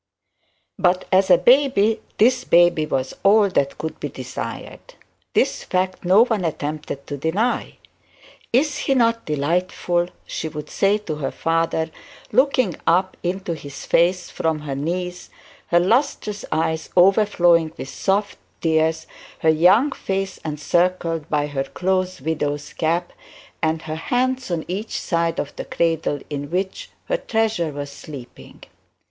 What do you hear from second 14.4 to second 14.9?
her